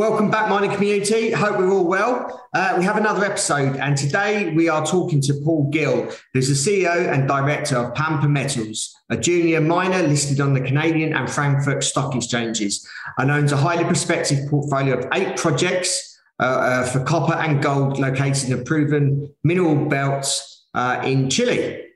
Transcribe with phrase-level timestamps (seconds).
[0.00, 1.30] Welcome back, mining community.
[1.30, 2.48] Hope we're all well.
[2.54, 6.54] Uh, we have another episode, and today we are talking to Paul Gill, who's the
[6.54, 11.84] CEO and director of Pampa Metals, a junior miner listed on the Canadian and Frankfurt
[11.84, 17.34] stock exchanges, and owns a highly prospective portfolio of eight projects uh, uh, for copper
[17.34, 21.88] and gold located in proven mineral belts uh, in Chile.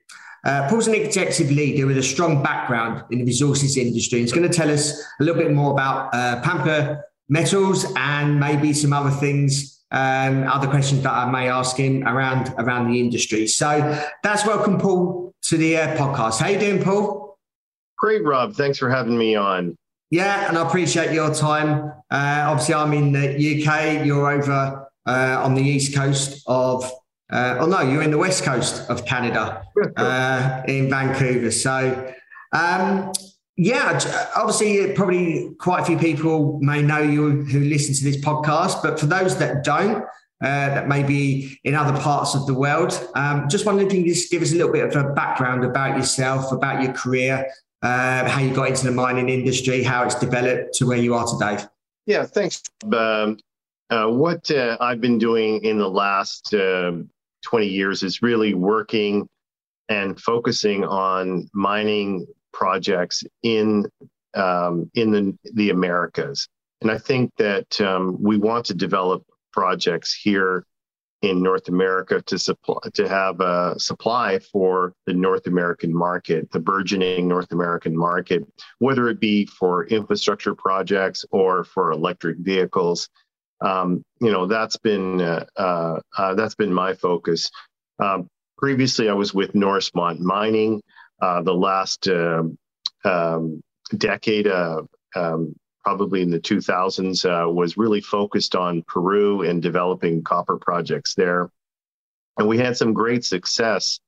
[0.44, 4.20] Uh, Paul's an executive leader with a strong background in the resources industry.
[4.20, 8.72] He's going to tell us a little bit more about uh, Pampa metals and maybe
[8.72, 13.46] some other things, um, other questions that I may ask him around around the industry.
[13.46, 16.40] So that's welcome, Paul, to the uh, podcast.
[16.40, 17.38] How you doing, Paul?
[17.96, 18.54] Great, Rob.
[18.54, 19.76] Thanks for having me on.
[20.10, 21.92] Yeah, and I appreciate your time.
[22.10, 24.06] Uh, obviously, I'm in the UK.
[24.06, 26.90] You're over uh, on the east coast of.
[27.32, 29.64] Uh, oh no, you're in the west coast of Canada,
[29.96, 31.50] uh, in Vancouver.
[31.50, 32.12] So,
[32.52, 33.12] um,
[33.56, 34.00] yeah,
[34.34, 38.98] obviously, probably quite a few people may know you who listen to this podcast, but
[38.98, 40.02] for those that don't,
[40.42, 44.02] uh, that may be in other parts of the world, um, just wondering if you
[44.02, 47.48] can just give us a little bit of a background about yourself, about your career,
[47.82, 51.26] uh, how you got into the mining industry, how it's developed to where you are
[51.26, 51.62] today.
[52.06, 52.62] Yeah, thanks.
[52.92, 53.38] Um,
[53.88, 57.08] uh, what uh, I've been doing in the last um,
[57.44, 59.28] 20 years is really working
[59.88, 63.86] and focusing on mining projects in
[64.34, 66.48] um, in the, the Americas.
[66.80, 70.64] And I think that um, we want to develop projects here
[71.22, 76.60] in North America to supply to have a supply for the North American market, the
[76.60, 78.46] burgeoning North American market,
[78.78, 83.08] whether it be for infrastructure projects or for electric vehicles.
[83.60, 87.50] Um, you know that's been uh, uh, uh, that's been my focus.
[87.98, 88.28] Um,
[88.58, 90.82] previously, I was with Norsemont Mining,
[91.24, 92.58] uh, the last um,
[93.06, 93.62] um,
[93.96, 94.82] decade, uh,
[95.16, 101.14] um, probably in the 2000s, uh, was really focused on Peru and developing copper projects
[101.14, 101.48] there.
[102.36, 104.00] And we had some great success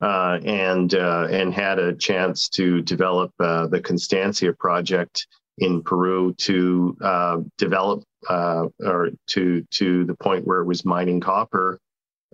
[0.00, 5.26] uh, and uh, and had a chance to develop the Constancia project
[5.58, 6.96] in Peru to
[7.58, 11.78] develop or to to the point where it was mining copper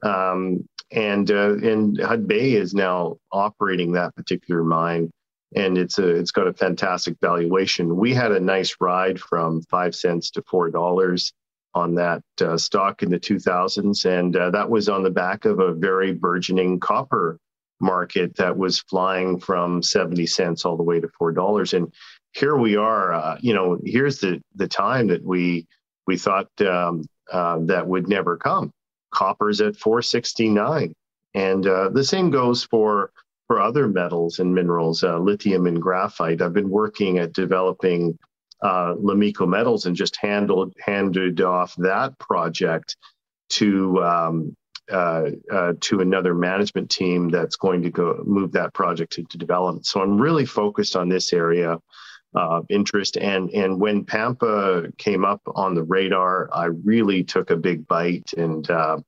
[0.04, 5.10] um, and uh, and Hudbay is now operating that particular mine,
[5.54, 7.96] and it's a it's got a fantastic valuation.
[7.96, 11.32] We had a nice ride from five cents to four dollars
[11.74, 15.60] on that uh, stock in the 2000s, and uh, that was on the back of
[15.60, 17.38] a very burgeoning copper
[17.80, 21.74] market that was flying from 70 cents all the way to four dollars.
[21.74, 21.92] And
[22.32, 23.12] here we are.
[23.12, 25.66] Uh, you know, here's the the time that we
[26.06, 28.72] we thought um, uh, that would never come
[29.10, 30.94] copper's at 469
[31.34, 33.12] and uh, the same goes for
[33.46, 36.42] for other metals and minerals uh, lithium and graphite.
[36.42, 38.18] I've been working at developing
[38.62, 42.96] uh, Lomiko Metals and just handled handed off that project
[43.50, 44.56] to um,
[44.90, 49.38] uh, uh, to another management team that's going to go move that project to, to
[49.38, 49.86] development.
[49.86, 51.78] So I'm really focused on this area
[52.34, 53.16] uh, interest.
[53.16, 58.32] And and when Pampa came up on the radar, I really took a big bite
[58.36, 58.98] and uh,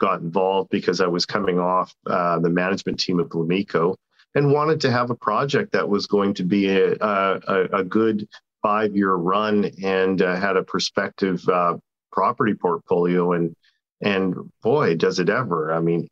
[0.00, 3.96] got involved because I was coming off uh, the management team of Lomiko
[4.34, 8.26] and wanted to have a project that was going to be a, a, a good
[8.62, 11.76] five year run and uh, had a prospective uh,
[12.10, 13.32] property portfolio.
[13.32, 13.54] And
[14.00, 15.72] and boy, does it ever!
[15.72, 16.08] I mean,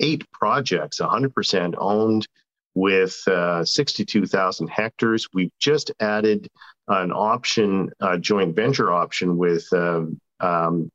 [0.00, 2.28] eight projects, 100% owned
[2.74, 5.28] with uh, 62,000 hectares.
[5.32, 6.48] We've just added
[6.88, 10.90] an option, a joint venture option with um, um,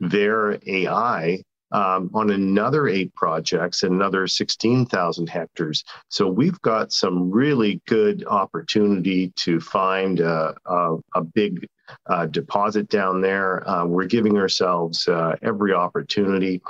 [0.00, 5.84] their AI um, on another eight projects, another 16,000 hectares.
[6.08, 11.66] So we've got some really good opportunity to find a, a, a big
[12.06, 13.68] uh, deposit down there.
[13.68, 16.60] Uh, we're giving ourselves uh, every opportunity.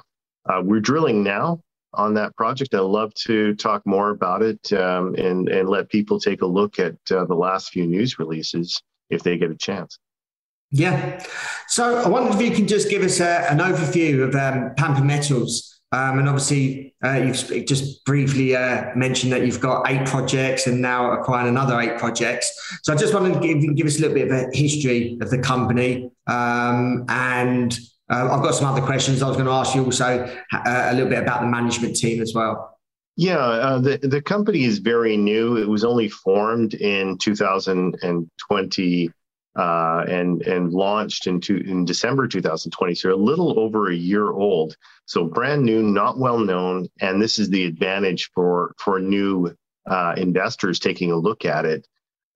[0.49, 1.61] Uh, we're drilling now
[1.95, 2.75] on that project.
[2.75, 6.79] I'd love to talk more about it um, and, and let people take a look
[6.79, 9.99] at uh, the last few news releases if they get a chance.
[10.71, 11.25] Yeah.
[11.67, 15.03] So I wondered if you can just give us a, an overview of um, Pampa
[15.03, 15.67] Metals.
[15.93, 20.81] Um, and obviously, uh, you've just briefly uh, mentioned that you've got eight projects and
[20.81, 22.79] now acquiring another eight projects.
[22.85, 25.31] So I just wanted to give, give us a little bit of a history of
[25.31, 27.77] the company um, and
[28.11, 29.23] Uh, I've got some other questions.
[29.23, 32.21] I was going to ask you also uh, a little bit about the management team
[32.21, 32.79] as well.
[33.17, 35.57] Yeah, uh, the the company is very new.
[35.57, 39.11] It was only formed in 2020
[39.57, 42.95] uh, and and launched in, in December 2020.
[42.95, 44.77] So a little over a year old.
[45.07, 49.55] So brand new, not well known, and this is the advantage for for new
[49.87, 51.87] uh, investors taking a look at it.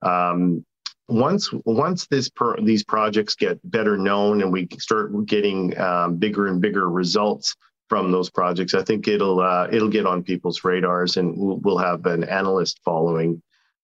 [0.03, 0.67] Um,
[1.09, 6.47] once once this per, these projects get better known and we start getting um, bigger
[6.47, 7.56] and bigger results
[7.89, 11.79] from those projects, I think it'll uh, it'll get on people's radars and we'll, we'll
[11.79, 13.43] have an analyst following,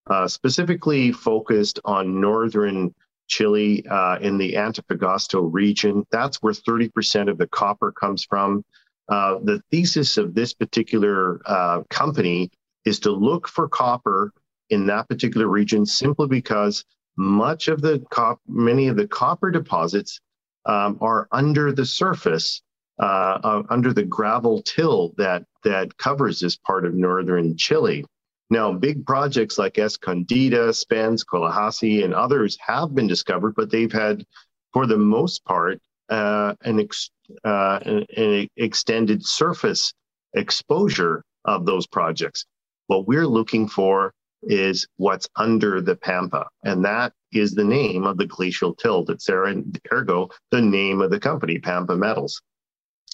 [0.09, 2.93] uh, specifically focused on northern
[3.27, 6.05] Chile uh, in the Antofagasta region.
[6.11, 8.65] That's where 30% of the copper comes from.
[9.07, 12.51] Uh, the thesis of this particular uh, company
[12.85, 14.33] is to look for copper
[14.69, 16.83] in that particular region simply because
[17.21, 20.19] much of the cop, many of the copper deposits
[20.65, 22.63] um, are under the surface,
[22.99, 28.03] uh, uh, under the gravel till that that covers this part of northern Chile.
[28.49, 34.25] Now, big projects like Escondida, Spence, Collahuasi, and others have been discovered, but they've had,
[34.73, 35.79] for the most part,
[36.09, 37.11] uh, an, ex-
[37.45, 39.93] uh, an, an extended surface
[40.33, 42.45] exposure of those projects.
[42.87, 44.11] What we're looking for
[44.43, 49.05] is what's under the pampa, and that is the name of the glacial till.
[49.05, 52.41] That's there, and ergo the name of the company, Pampa Metals.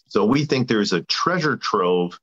[0.07, 2.17] So we think there's a treasure trove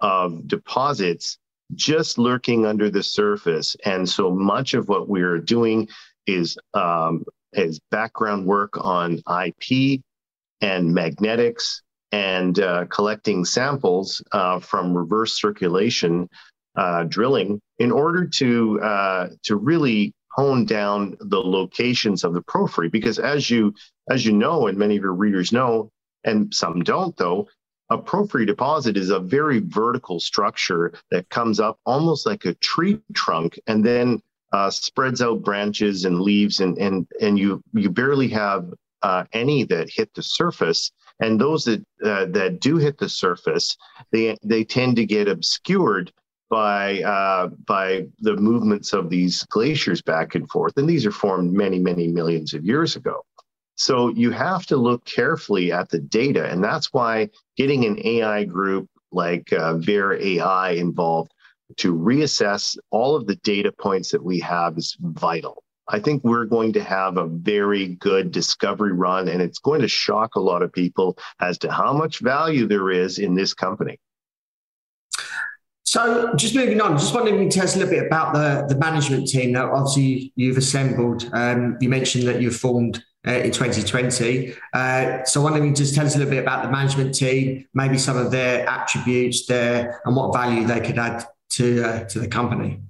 [0.00, 1.38] of deposits
[1.74, 3.76] just lurking under the surface.
[3.84, 5.88] And so much of what we're doing
[6.26, 10.02] is um, is background work on IP
[10.60, 11.82] and magnetics
[12.12, 16.28] and uh, collecting samples uh, from reverse circulation
[16.78, 22.88] uh, drilling in order to uh, to really hone down the locations of the porphyry.
[22.88, 23.74] Because as you
[24.08, 25.90] as you know, and many of your readers know,
[26.24, 27.48] and some don't though,
[27.90, 33.00] a porphyry deposit is a very vertical structure that comes up almost like a tree
[33.12, 34.22] trunk and then
[34.52, 38.72] uh, spreads out branches and leaves and and and you you barely have
[39.02, 43.76] uh, any that hit the surface and those that uh, that do hit the surface
[44.12, 46.12] they they tend to get obscured
[46.50, 51.52] by uh, by the movements of these glaciers back and forth and these are formed
[51.52, 53.24] many many millions of years ago
[53.78, 56.50] so you have to look carefully at the data.
[56.50, 61.32] And that's why getting an AI group like uh, Ver AI involved
[61.76, 65.62] to reassess all of the data points that we have is vital.
[65.86, 69.88] I think we're going to have a very good discovery run, and it's going to
[69.88, 73.98] shock a lot of people as to how much value there is in this company.
[75.90, 78.66] So, just moving on, just wondering if you tell us a little bit about the,
[78.68, 81.30] the management team that obviously you've assembled.
[81.32, 84.54] Um, you mentioned that you've formed uh, in 2020.
[84.74, 87.66] Uh, so, why don't you just tell us a little bit about the management team,
[87.72, 92.18] maybe some of their attributes there, and what value they could add to uh, to
[92.18, 92.82] the company?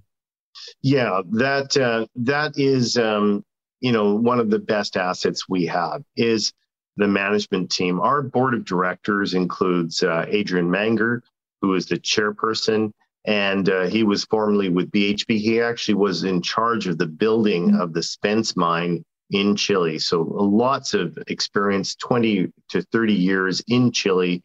[0.83, 3.45] Yeah, that uh, that is um,
[3.79, 6.53] you know one of the best assets we have is
[6.97, 8.01] the management team.
[8.01, 11.23] Our board of directors includes uh, Adrian Manger,
[11.61, 12.93] who is the chairperson
[13.29, 15.39] and uh, he was formerly with BHP.
[15.39, 19.99] He actually was in charge of the building of the Spence mine in Chile.
[19.99, 24.43] So lots of experience, 20 to 30 years in Chile.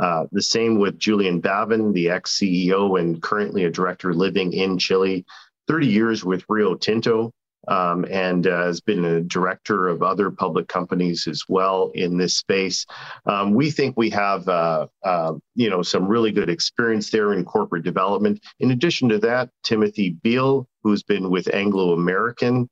[0.00, 4.78] Uh, the same with Julian Bavin, the ex CEO and currently a director living in
[4.78, 5.24] Chile,
[5.68, 7.32] 30 years with Rio Tinto,
[7.68, 12.36] um, and uh, has been a director of other public companies as well in this
[12.36, 12.84] space.
[13.26, 17.44] Um, we think we have, uh, uh, you know, some really good experience there in
[17.44, 18.40] corporate development.
[18.60, 22.68] In addition to that, Timothy Beal, who's been with Anglo American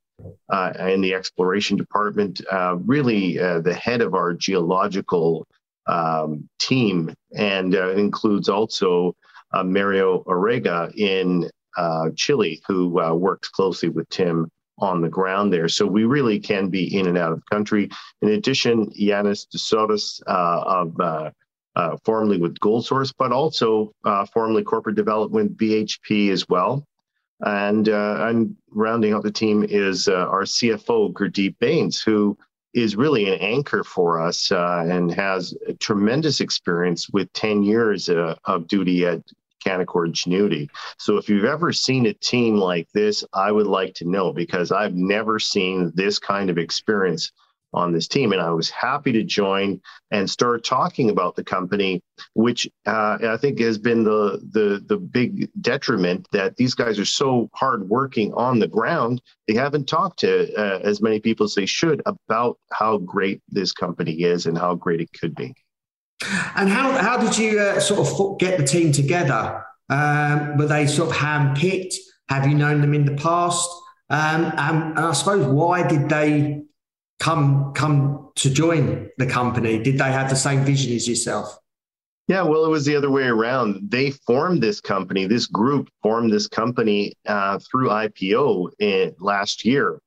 [0.50, 5.46] uh, in the exploration department, uh, really uh, the head of our geological
[5.86, 9.14] um, team, and includes also
[9.64, 11.50] Mario Orrego in
[12.14, 15.68] Chile, who works closely with Tim on the ground there.
[15.68, 17.90] So we really can be in and out of country.
[18.20, 21.32] In addition, Yanis Desotis of
[21.74, 26.86] uh, formerly with Gold Source, but also uh, formerly corporate development BHP as well.
[27.40, 32.36] And uh, I'm rounding out the team is uh, our CFO, Gurdeep Bains, who
[32.74, 38.36] is really an anchor for us uh, and has tremendous experience with 10 years uh,
[38.44, 39.20] of duty at
[39.62, 40.68] Canaccord Genuity.
[40.98, 44.72] So if you've ever seen a team like this, I would like to know because
[44.72, 47.32] I've never seen this kind of experience
[47.74, 48.32] on this team.
[48.32, 52.02] And I was happy to join and start talking about the company,
[52.34, 57.04] which uh, I think has been the, the, the big detriment that these guys are
[57.04, 59.22] so hardworking on the ground.
[59.48, 63.72] They haven't talked to uh, as many people as they should about how great this
[63.72, 65.54] company is and how great it could be.
[66.56, 69.64] And how, how did you uh, sort of get the team together?
[69.88, 71.94] Um, were they sort of handpicked?
[72.28, 73.68] Have you known them in the past?
[74.10, 76.62] Um, and I suppose why did they
[77.18, 79.82] come come to join the company?
[79.82, 81.58] Did they have the same vision as yourself?
[82.28, 83.90] Yeah, well, it was the other way around.
[83.90, 85.26] They formed this company.
[85.26, 90.00] This group formed this company uh, through IPO in, last year,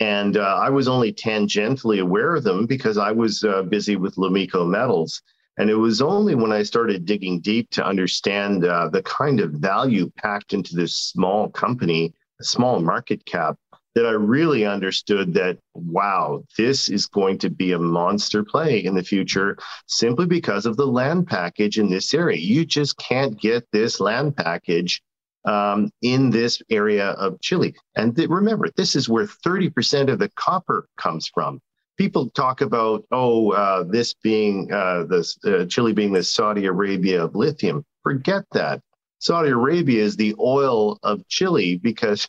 [0.00, 4.16] and uh, I was only tangentially aware of them because I was uh, busy with
[4.16, 5.22] Lomiko Metals.
[5.56, 9.52] And it was only when I started digging deep to understand uh, the kind of
[9.52, 13.56] value packed into this small company, a small market cap,
[13.94, 18.94] that I really understood that, wow, this is going to be a monster play in
[18.94, 19.56] the future
[19.86, 22.36] simply because of the land package in this area.
[22.36, 25.00] You just can't get this land package
[25.44, 27.74] um, in this area of Chile.
[27.94, 31.60] And th- remember, this is where 30% of the copper comes from.
[31.96, 37.24] People talk about, oh, uh, this being uh, this uh, Chile being the Saudi Arabia
[37.24, 37.84] of lithium.
[38.02, 38.80] Forget that.
[39.18, 42.28] Saudi Arabia is the oil of Chile because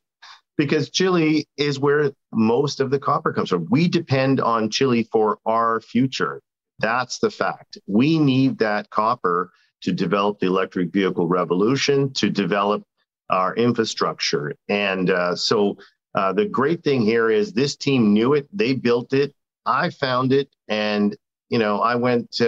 [0.58, 3.68] because Chile is where most of the copper comes from.
[3.70, 6.42] We depend on Chile for our future.
[6.80, 7.78] That's the fact.
[7.88, 12.84] We need that copper to develop the electric vehicle revolution, to develop
[13.30, 14.54] our infrastructure.
[14.70, 15.78] And uh, so
[16.16, 19.34] uh, the great thing here is this team knew it, they built it,
[19.66, 21.16] I found it, and
[21.50, 22.42] you know I went.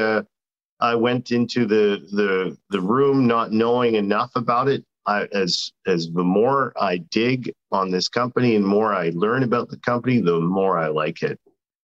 [0.79, 4.83] I went into the the the room not knowing enough about it.
[5.05, 9.69] I, as as the more I dig on this company and more I learn about
[9.69, 11.39] the company, the more I like it.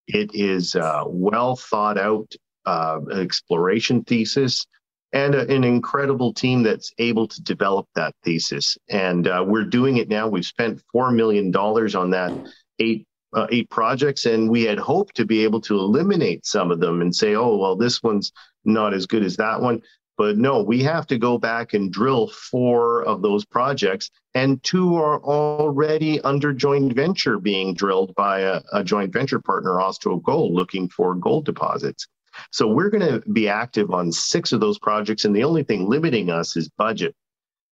[0.06, 2.32] It is a well thought out
[2.66, 4.66] uh, exploration thesis
[5.12, 8.76] and a, an incredible team that's able to develop that thesis.
[8.90, 10.28] And uh, we're doing it now.
[10.28, 12.34] We've spent four million dollars on that
[12.78, 16.80] eight uh, eight projects, and we had hoped to be able to eliminate some of
[16.80, 18.32] them and say, oh well, this one's
[18.64, 19.82] not as good as that one.
[20.16, 24.94] But no, we have to go back and drill four of those projects, and two
[24.94, 30.52] are already under joint venture being drilled by a, a joint venture partner, Austral Gold,
[30.52, 32.06] looking for gold deposits.
[32.52, 35.88] So we're going to be active on six of those projects, and the only thing
[35.88, 37.14] limiting us is budget.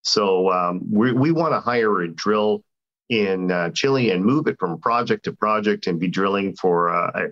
[0.02, 2.64] So um, we, we want to hire a drill
[3.12, 7.28] in uh, Chile and move it from project to project and be drilling for uh,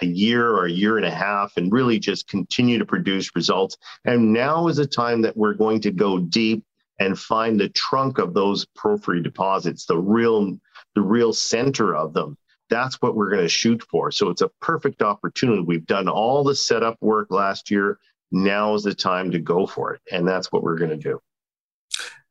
[0.00, 3.76] a year or a year and a half and really just continue to produce results.
[4.04, 6.64] And now is a time that we're going to go deep
[6.98, 10.58] and find the trunk of those porphyry deposits, the real
[10.96, 12.36] the real center of them.
[12.68, 14.10] That's what we're going to shoot for.
[14.10, 15.62] So it's a perfect opportunity.
[15.62, 17.98] We've done all the setup work last year.
[18.32, 20.00] Now is the time to go for it.
[20.10, 21.20] And that's what we're going to do.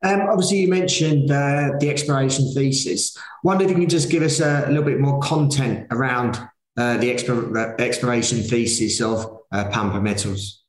[0.04, 3.16] Um, obviously, you mentioned uh, the exploration thesis.
[3.44, 6.36] Wonder if you can just give us a, a little bit more content around
[6.76, 10.64] uh, the exp- exploration thesis of uh, Pampa Metals?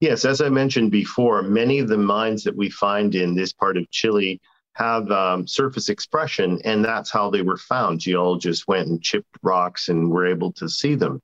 [0.00, 3.76] Yes, as I mentioned before, many of the mines that we find in this part
[3.76, 4.40] of Chile
[4.74, 8.00] have um, surface expression, and that's how they were found.
[8.00, 11.20] Geologists went and chipped rocks and were able to see them.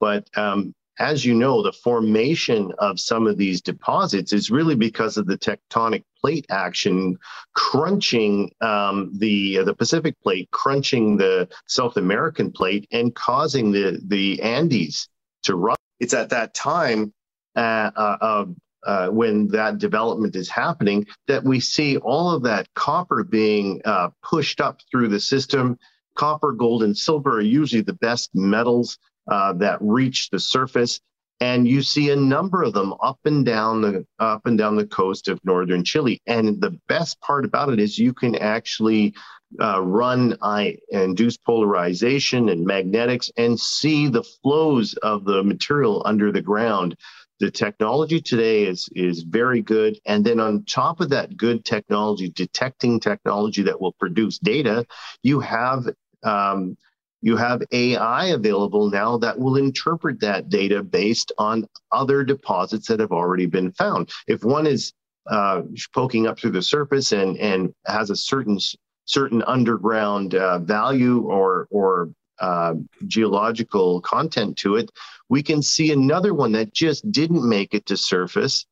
[0.00, 5.16] But um, as you know, the formation of some of these deposits is really because
[5.16, 7.16] of the tectonic plate action
[7.54, 14.00] crunching um, the uh, the Pacific plate, crunching the South American plate, and causing the
[14.08, 15.08] the Andes
[15.44, 15.76] to rise.
[16.00, 17.12] It's at that time
[17.56, 18.46] uh, uh,
[18.84, 24.10] uh, when that development is happening that we see all of that copper being uh,
[24.22, 25.78] pushed up through the system.
[26.16, 28.98] Copper, gold, and silver are usually the best metals
[29.30, 31.00] uh, that reach the surface.
[31.42, 34.86] And you see a number of them up and down the up and down the
[34.86, 36.20] coast of northern Chile.
[36.26, 39.14] And the best part about it is you can actually
[39.58, 46.30] uh, run I induced polarization and magnetics and see the flows of the material under
[46.30, 46.96] the ground.
[47.40, 52.28] The technology today is is very good, and then on top of that good technology,
[52.28, 54.84] detecting technology that will produce data,
[55.22, 55.88] you have
[56.22, 56.76] um,
[57.22, 63.00] you have AI available now that will interpret that data based on other deposits that
[63.00, 64.10] have already been found.
[64.26, 64.92] If one is
[65.28, 65.62] uh,
[65.94, 68.58] poking up through the surface and and has a certain
[69.04, 72.10] certain underground uh, value or or
[72.40, 72.74] uh,
[73.06, 74.90] geological content to it,
[75.28, 78.66] we can see another one that just didn't make it to surface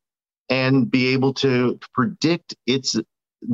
[0.49, 2.97] and be able to predict it's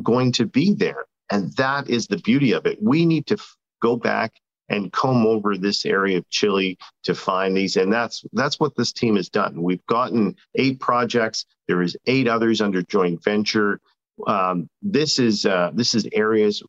[0.02, 1.06] going to be there.
[1.30, 2.78] And that is the beauty of it.
[2.80, 4.32] We need to f- go back
[4.68, 7.76] and comb over this area of Chile to find these.
[7.76, 9.62] And that's that's what this team has done.
[9.62, 11.44] We've gotten eight projects.
[11.68, 13.80] There is eight others under joint venture.
[14.26, 16.62] Um, this is uh, this is areas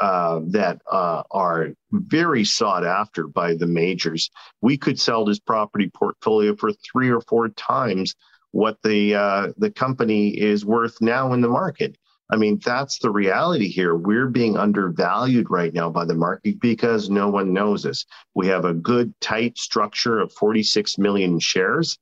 [0.00, 4.30] uh, that uh, are very sought after by the majors.
[4.60, 8.14] We could sell this property portfolio for three or four times
[8.52, 11.96] what the uh, the company is worth now in the market.
[12.32, 13.94] I mean, that's the reality here.
[13.94, 18.06] We're being undervalued right now by the market because no one knows us.
[18.34, 21.98] We have a good, tight structure of 46 million shares.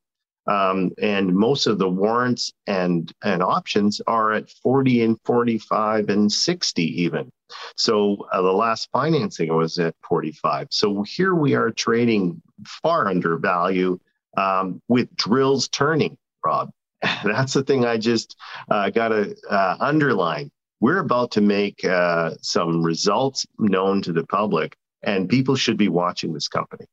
[0.46, 6.30] Um, and most of the warrants and, and options are at 40 and 45 and
[6.30, 7.30] 60 even.
[7.76, 10.68] So uh, the last financing was at 45.
[10.70, 13.98] So here we are trading far under value
[14.36, 16.70] um, with drills turning, Rob.
[17.24, 18.36] That's the thing I just
[18.70, 20.50] uh, got to uh, underline.
[20.80, 25.88] We're about to make uh, some results known to the public, and people should be
[25.88, 26.86] watching this company.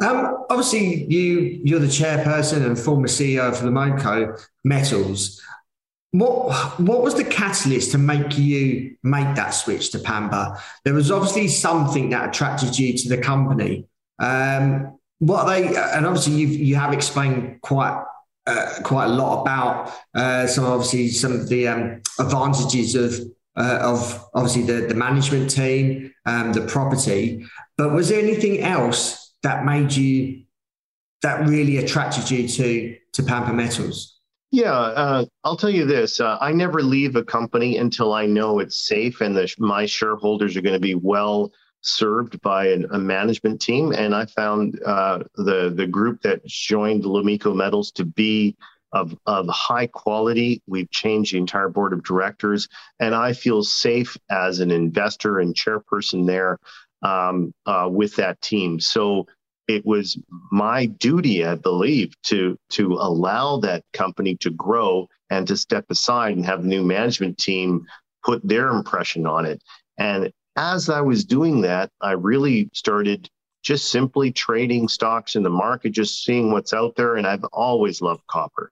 [0.00, 5.40] Um, obviously, you you're the chairperson and former CEO for the Lomiko Metals.
[6.12, 10.62] What what was the catalyst to make you make that switch to Pampa?
[10.84, 13.86] There was obviously something that attracted you to the company.
[14.18, 18.04] Um, what they and obviously you you have explained quite
[18.46, 23.14] uh, quite a lot about uh, some obviously some of the um, advantages of
[23.56, 27.44] uh, of obviously the the management team, um, the property.
[27.76, 30.44] But was there anything else that made you
[31.22, 34.18] that really attracted you to to Pampa Metals?
[34.50, 38.58] Yeah, uh, I'll tell you this: uh, I never leave a company until I know
[38.58, 41.52] it's safe and that my shareholders are going to be well
[41.82, 47.04] served by an, a management team, and I found uh, the the group that joined
[47.04, 48.56] Lomiko Metals to be
[48.92, 50.62] of of high quality.
[50.66, 52.68] We've changed the entire board of directors,
[53.00, 56.58] and I feel safe as an investor and chairperson there
[57.02, 58.80] um, uh, with that team.
[58.80, 59.26] So
[59.68, 60.18] it was
[60.50, 66.36] my duty, I believe, to to allow that company to grow and to step aside
[66.36, 67.86] and have the new management team
[68.24, 69.62] put their impression on it.
[69.98, 73.28] And as I was doing that, I really started
[73.62, 77.16] just simply trading stocks in the market, just seeing what's out there.
[77.16, 78.70] And I've always loved copper.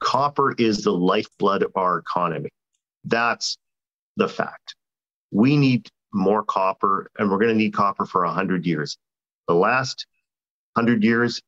[0.00, 2.50] Copper is the lifeblood of our economy.
[3.04, 3.58] That's
[4.16, 4.76] the fact.
[5.30, 8.96] We need more copper, and we're going to need copper for 100 years.
[9.46, 10.06] The last
[10.74, 11.40] 100 years,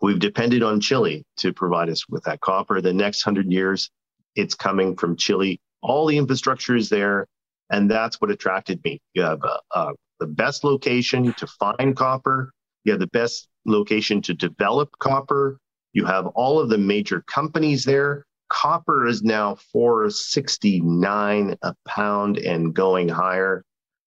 [0.00, 2.80] we've depended on Chile to provide us with that copper.
[2.80, 3.90] The next 100 years,
[4.36, 5.60] it's coming from Chile.
[5.82, 7.26] All the infrastructure is there.
[7.70, 9.00] And that's what attracted me.
[9.14, 12.52] You have uh, uh, the best location to find copper,
[12.84, 15.58] you have the best location to develop copper,
[15.92, 18.24] you have all of the major companies there.
[18.48, 23.62] Copper is now 469 a pound and going higher.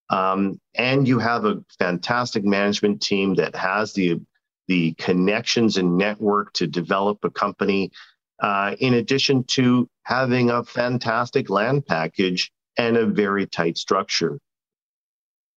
[0.10, 4.19] Um, and you have a fantastic management team that has the
[4.67, 7.91] the connections and network to develop a company.
[8.41, 14.40] Uh, in addition to having a fantastic land package and a very tight structure.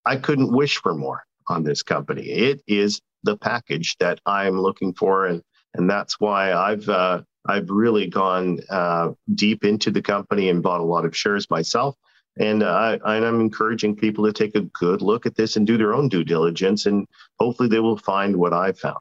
[0.04, 2.22] I couldn't wish for more on this company.
[2.22, 5.42] It is the package that I'm looking for, and
[5.74, 10.80] and that's why I've uh, I've really gone uh, deep into the company and bought
[10.80, 11.96] a lot of shares myself.
[12.38, 15.94] And I, I'm encouraging people to take a good look at this and do their
[15.94, 17.06] own due diligence, and
[17.38, 18.98] hopefully they will find what I found.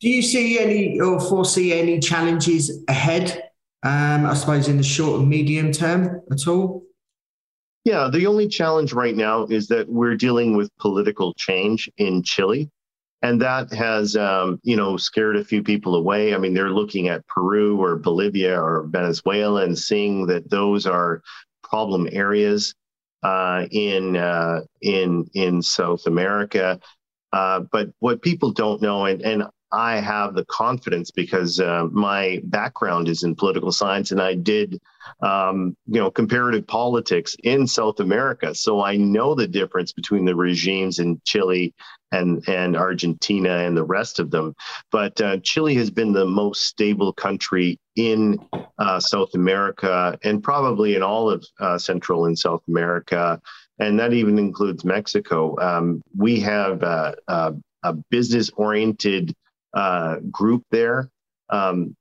[0.00, 3.44] Do you see any or foresee any challenges ahead
[3.86, 6.82] um, I suppose, in the short and medium term at all?
[7.84, 12.68] Yeah, the only challenge right now is that we're dealing with political change in Chile.
[13.22, 16.34] And that has, um, you know, scared a few people away.
[16.34, 21.22] I mean, they're looking at Peru or Bolivia or Venezuela and seeing that those are
[21.62, 22.74] problem areas
[23.22, 26.80] uh, in uh, in in South America.
[27.32, 32.40] Uh, but what people don't know, and, and I have the confidence because uh, my
[32.44, 34.80] background is in political science and I did,
[35.20, 38.54] um, you know, comparative politics in South America.
[38.54, 41.74] So I know the difference between the regimes in Chile
[42.12, 44.54] and, and Argentina and the rest of them.
[44.92, 48.38] But uh, Chile has been the most stable country in
[48.78, 53.40] uh, South America and probably in all of uh, Central and South America.
[53.78, 55.58] And that even includes Mexico.
[55.60, 57.52] Um, we have uh, uh,
[57.82, 59.34] a business oriented
[59.76, 61.10] uh, group there.
[61.50, 61.94] Um,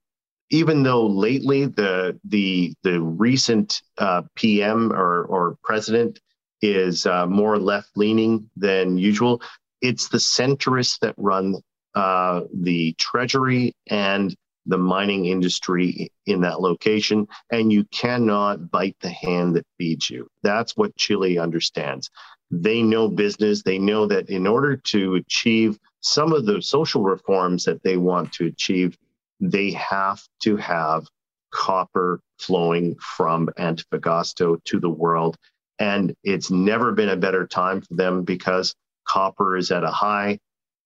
[0.50, 6.20] even though lately the the the recent uh, PM or or president
[6.62, 9.42] is uh, more left leaning than usual,
[9.82, 11.56] it's the centrists that run
[11.96, 14.36] uh, the treasury and
[14.68, 20.28] the mining industry in that location, and you cannot bite the hand that feeds you.
[20.42, 22.10] That's what Chile understands.
[22.50, 23.62] They know business.
[23.62, 28.32] They know that in order to achieve some of the social reforms that they want
[28.32, 28.96] to achieve,
[29.40, 31.08] they have to have
[31.52, 35.36] copper flowing from Antofagasta to the world.
[35.80, 38.76] And it's never been a better time for them because
[39.08, 40.38] copper is at a high.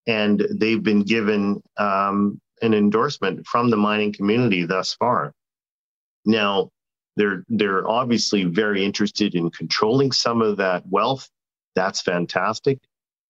[0.08, 5.34] And they've been given um, an endorsement from the mining community thus far.
[6.26, 6.70] Now,
[7.18, 11.30] they're they're obviously very interested in controlling some of that wealth.
[11.76, 12.80] That's fantastic.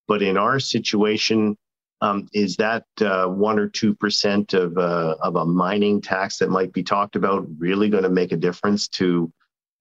[0.07, 1.57] But in our situation,
[2.01, 6.49] um, is that uh, one or two percent of uh, of a mining tax that
[6.49, 9.31] might be talked about really going to make a difference to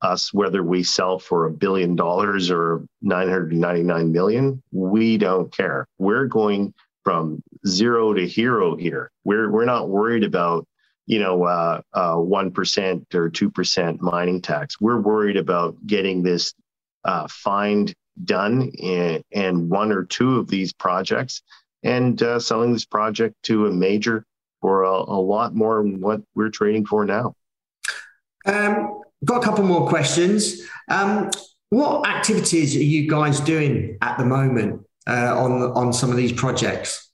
[0.03, 4.63] us whether we sell for a billion dollars or 999 million?
[4.71, 5.87] We don't care.
[5.99, 6.73] We're going
[7.05, 9.11] from zero to hero here.
[9.25, 10.67] We're we're not worried about
[11.07, 14.81] you know uh, uh, one uh, or two percent mining tax.
[14.81, 16.53] We're worried about getting this
[17.05, 21.43] uh, find done in, in one or two of these projects
[21.83, 24.25] and uh, selling this project to a major
[24.61, 27.35] for a, a, lot more than what we're trading for now.
[28.47, 30.63] Um, got a couple more questions.
[30.89, 31.31] Um,
[31.71, 36.33] what activities are you guys doing at the moment uh, on on some of these
[36.33, 37.09] projects?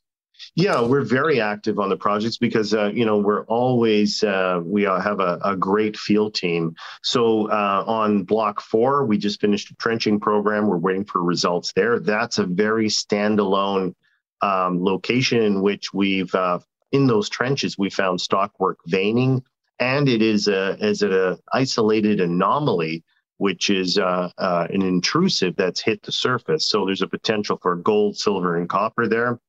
[0.56, 4.82] Yeah, we're very active on the projects because uh, you know we're always uh, we
[4.82, 6.76] have a, a, great field team.
[7.02, 10.68] So uh, on Block Four, we just finished a trenching program.
[10.68, 11.98] We're waiting for results there.
[11.98, 13.94] That's a very standalone
[14.44, 16.58] um, location in which we've uh,
[16.92, 19.42] in those trenches we found stockwork veining,
[19.78, 23.04] and it is a is it a isolated anomaly
[23.38, 26.70] which is uh, uh, an intrusive that's hit the surface.
[26.70, 29.40] So there's a potential for gold, silver, and copper there.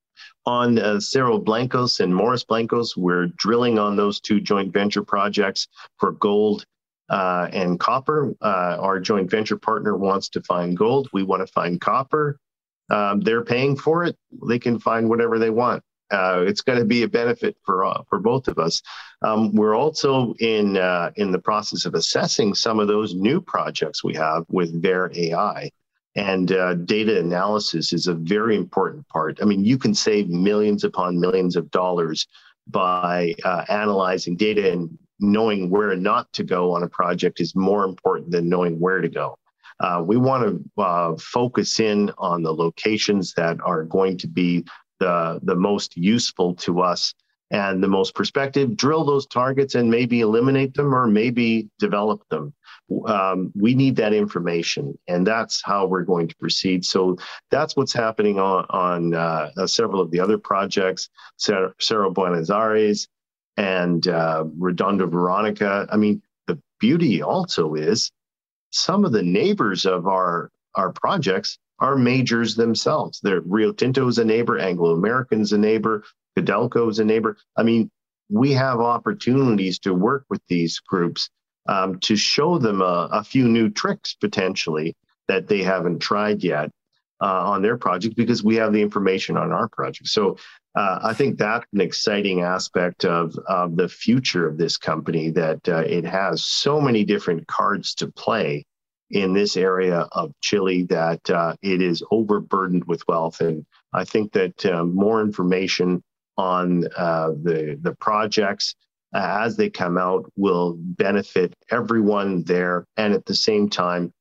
[0.45, 5.67] On uh, Cerro Blancos and Morros Blancos, we're drilling on those two joint venture projects
[5.99, 6.65] for gold
[7.09, 8.33] uh, and copper.
[8.41, 11.09] Uh, our joint venture partner wants to find gold.
[11.13, 12.39] We want to find copper.
[12.89, 14.15] Um, they're paying for it.
[14.47, 15.83] They can find whatever they want.
[16.11, 18.81] Uh, it's going to be a benefit for uh, for both of us.
[19.23, 24.03] Um, we're also in uh, in the process of assessing some of those new projects
[24.03, 25.71] we have with their AI,
[26.15, 29.39] and uh, data analysis is a very important part.
[29.41, 32.27] I mean, you can save millions upon millions of dollars
[32.67, 37.83] by uh, analyzing data and knowing where not to go on a project is more
[37.83, 39.37] important than knowing where to go.
[39.79, 44.65] Uh, we want to uh, focus in on the locations that are going to be
[44.99, 47.13] the, the most useful to us
[47.51, 52.53] and the most prospective, drill those targets and maybe eliminate them or maybe develop them.
[53.07, 56.85] Um, we need that information, and that's how we're going to proceed.
[56.85, 57.17] So
[57.51, 63.07] that's what's happening on, on uh, uh, several of the other projects, Cerro Buenos Aires
[63.57, 65.87] and uh, Redondo Veronica.
[65.91, 68.11] I mean, the beauty also is
[68.75, 73.19] some of the neighbors of our our projects are majors themselves.
[73.21, 76.03] They're Rio Tinto is a neighbor, Anglo American's a neighbor,
[76.37, 77.37] Codelco is a neighbor.
[77.55, 77.89] I mean,
[78.29, 81.29] we have opportunities to work with these groups
[81.67, 84.95] um, to show them a, a, few new tricks potentially
[85.27, 86.69] that they haven't tried yet
[87.21, 90.07] uh, on their project because we have the information on our project.
[90.09, 90.37] So
[90.75, 95.67] uh, I think that's an exciting aspect of, of the future of this company that
[95.69, 98.65] uh, it has so many different cards to play
[99.09, 103.39] in this area of Chile that uh, it is overburdened with wealth.
[103.39, 106.03] And I think that uh, more information
[106.37, 108.75] on uh, the, the projects
[109.13, 112.85] as they come out will benefit everyone there.
[112.97, 114.11] And at the same time,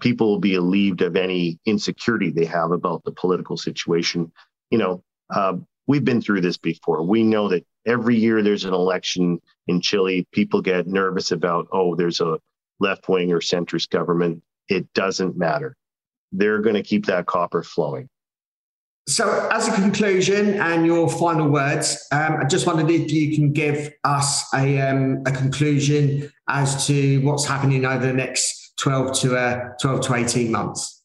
[0.00, 4.32] people will be relieved of any insecurity they have about the political situation.
[4.70, 5.02] You know,
[5.88, 7.02] we've been through this before.
[7.02, 11.96] We know that every year there's an election in Chile, people get nervous about, oh,
[11.96, 12.38] there's a
[12.78, 14.42] left wing or centrist government.
[14.68, 15.74] It doesn't matter.
[16.30, 18.08] They're going to keep that copper flowing.
[19.08, 23.54] So, as a conclusion and your final words, um, I just wondered if you can
[23.54, 29.36] give us a, um, a conclusion as to what's happening over the next 12 to
[29.38, 30.97] uh, 12 to 18 months.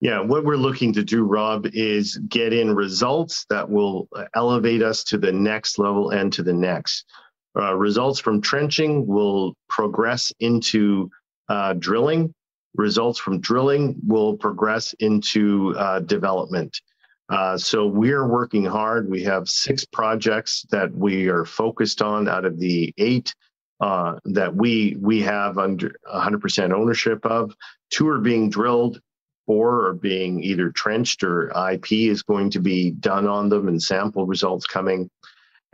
[0.00, 5.04] Yeah, what we're looking to do, Rob, is get in results that will elevate us
[5.04, 7.04] to the next level and to the next.
[7.56, 11.08] Uh, results from trenching will progress into
[11.48, 12.34] uh, drilling.
[12.74, 16.80] Results from drilling will progress into uh, development.
[17.28, 19.08] Uh, so we're working hard.
[19.08, 23.32] We have six projects that we are focused on out of the eight
[23.80, 27.54] uh, that we we have under 100% ownership of.
[27.90, 29.00] Two are being drilled
[29.46, 33.82] four are being either trenched or IP is going to be done on them and
[33.82, 35.10] sample results coming.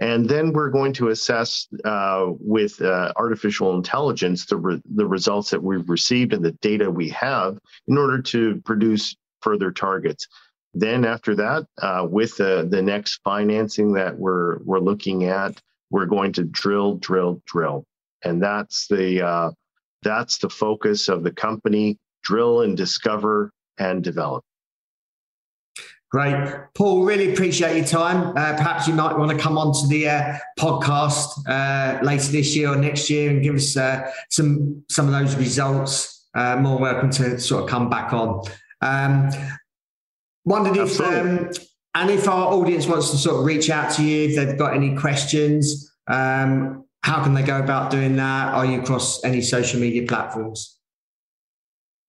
[0.00, 5.50] And then we're going to assess uh, with uh, artificial intelligence the, re- the results
[5.50, 10.26] that we've received and the data we have in order to produce further targets.
[10.72, 16.06] Then after that, uh, with the, the next financing that we're, we're looking at, we're
[16.06, 17.84] going to drill, drill, drill.
[18.24, 19.50] And that's the, uh,
[20.02, 24.44] that's the focus of the company, drill and discover and develop.
[26.10, 26.34] Great.
[26.74, 28.36] Paul, really appreciate your time.
[28.36, 32.56] Uh, perhaps you might want to come on to the uh, podcast uh, later this
[32.56, 36.26] year or next year and give us uh, some some of those results.
[36.34, 38.42] Uh, more welcome to sort of come back on.
[38.80, 39.30] Um,
[40.44, 41.50] wondered if um,
[41.94, 44.74] and if our audience wants to sort of reach out to you if they've got
[44.74, 48.52] any questions, um, how can they go about doing that?
[48.52, 50.79] Are you across any social media platforms?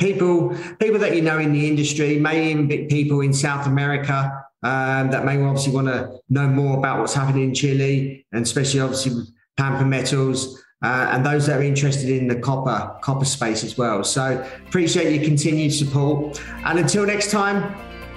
[0.00, 5.24] people people that you know in the industry, maybe people in South America um, that
[5.24, 9.30] may obviously want to know more about what's happening in Chile, and especially obviously with
[9.56, 10.62] Pampa Metals.
[10.82, 14.02] Uh, and those that are interested in the copper copper space as well.
[14.02, 16.42] So appreciate your continued support.
[16.64, 17.62] And until next time,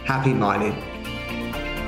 [0.05, 0.73] happy mining.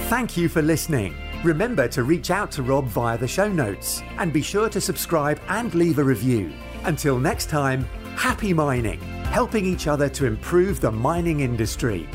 [0.09, 1.15] Thank you for listening.
[1.43, 5.39] Remember to reach out to Rob via the show notes and be sure to subscribe
[5.49, 6.51] and leave a review.
[6.83, 7.83] Until next time,
[8.15, 12.09] happy mining, helping each other to improve the mining industry.